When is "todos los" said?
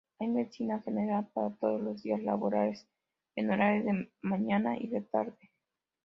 1.31-2.01